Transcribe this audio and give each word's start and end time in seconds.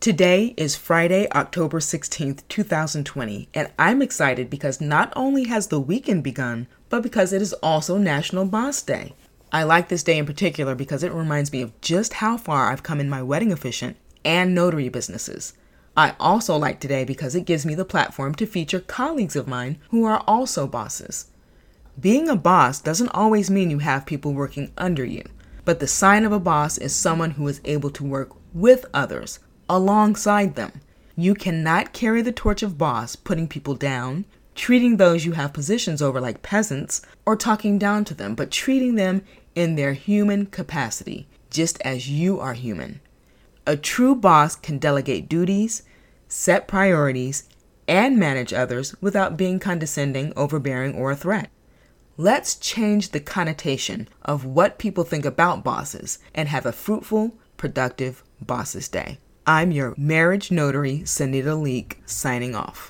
Today 0.00 0.54
is 0.56 0.76
Friday, 0.76 1.28
October 1.32 1.78
16th, 1.78 2.40
2020, 2.48 3.50
and 3.52 3.70
I'm 3.78 4.00
excited 4.00 4.48
because 4.48 4.80
not 4.80 5.12
only 5.14 5.44
has 5.44 5.66
the 5.66 5.78
weekend 5.78 6.24
begun, 6.24 6.68
but 6.88 7.02
because 7.02 7.34
it 7.34 7.42
is 7.42 7.52
also 7.62 7.98
National 7.98 8.46
Boss 8.46 8.80
Day. 8.80 9.14
I 9.52 9.64
like 9.64 9.90
this 9.90 10.02
day 10.02 10.16
in 10.16 10.24
particular 10.24 10.74
because 10.74 11.02
it 11.02 11.12
reminds 11.12 11.52
me 11.52 11.60
of 11.60 11.78
just 11.82 12.14
how 12.14 12.38
far 12.38 12.72
I've 12.72 12.82
come 12.82 12.98
in 12.98 13.10
my 13.10 13.22
wedding 13.22 13.52
officiant 13.52 13.98
and 14.24 14.54
notary 14.54 14.88
businesses. 14.88 15.52
I 15.94 16.14
also 16.18 16.56
like 16.56 16.80
today 16.80 17.04
because 17.04 17.34
it 17.34 17.44
gives 17.44 17.66
me 17.66 17.74
the 17.74 17.84
platform 17.84 18.34
to 18.36 18.46
feature 18.46 18.80
colleagues 18.80 19.36
of 19.36 19.46
mine 19.46 19.76
who 19.90 20.06
are 20.06 20.24
also 20.26 20.66
bosses. 20.66 21.26
Being 22.00 22.26
a 22.30 22.36
boss 22.36 22.80
doesn't 22.80 23.10
always 23.10 23.50
mean 23.50 23.68
you 23.68 23.80
have 23.80 24.06
people 24.06 24.32
working 24.32 24.72
under 24.78 25.04
you, 25.04 25.24
but 25.66 25.78
the 25.78 25.86
sign 25.86 26.24
of 26.24 26.32
a 26.32 26.40
boss 26.40 26.78
is 26.78 26.94
someone 26.94 27.32
who 27.32 27.46
is 27.48 27.60
able 27.66 27.90
to 27.90 28.02
work 28.02 28.30
with 28.54 28.86
others, 28.94 29.40
alongside 29.70 30.56
them. 30.56 30.80
You 31.16 31.34
cannot 31.34 31.92
carry 31.92 32.22
the 32.22 32.32
torch 32.32 32.62
of 32.64 32.76
boss 32.76 33.14
putting 33.14 33.46
people 33.46 33.76
down, 33.76 34.24
treating 34.56 34.96
those 34.96 35.24
you 35.24 35.32
have 35.32 35.52
positions 35.52 36.02
over 36.02 36.20
like 36.20 36.42
peasants, 36.42 37.02
or 37.24 37.36
talking 37.36 37.78
down 37.78 38.04
to 38.06 38.14
them, 38.14 38.34
but 38.34 38.50
treating 38.50 38.96
them 38.96 39.22
in 39.54 39.76
their 39.76 39.92
human 39.92 40.46
capacity, 40.46 41.28
just 41.50 41.80
as 41.82 42.10
you 42.10 42.40
are 42.40 42.54
human. 42.54 43.00
A 43.64 43.76
true 43.76 44.16
boss 44.16 44.56
can 44.56 44.78
delegate 44.78 45.28
duties, 45.28 45.84
set 46.26 46.66
priorities, 46.66 47.48
and 47.86 48.18
manage 48.18 48.52
others 48.52 48.96
without 49.00 49.36
being 49.36 49.60
condescending, 49.60 50.32
overbearing, 50.36 50.96
or 50.96 51.12
a 51.12 51.16
threat. 51.16 51.48
Let's 52.16 52.56
change 52.56 53.10
the 53.10 53.20
connotation 53.20 54.08
of 54.22 54.44
what 54.44 54.78
people 54.78 55.04
think 55.04 55.24
about 55.24 55.62
bosses 55.62 56.18
and 56.34 56.48
have 56.48 56.66
a 56.66 56.72
fruitful, 56.72 57.36
productive 57.56 58.24
Bosses 58.40 58.88
Day. 58.88 59.18
I'm 59.50 59.72
your 59.72 59.94
marriage 59.98 60.52
notary, 60.52 60.98
Sonita 60.98 61.60
Leak, 61.60 61.98
signing 62.06 62.54
off. 62.54 62.88